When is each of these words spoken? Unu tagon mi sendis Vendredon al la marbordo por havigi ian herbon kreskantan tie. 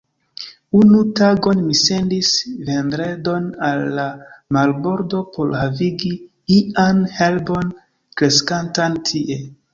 Unu 0.77 1.01
tagon 1.17 1.59
mi 1.65 1.75
sendis 1.81 2.29
Vendredon 2.69 3.45
al 3.67 3.83
la 3.99 4.07
marbordo 4.59 5.21
por 5.37 5.53
havigi 5.61 6.11
ian 6.59 7.05
herbon 7.21 7.71
kreskantan 7.93 8.99
tie. 9.13 9.41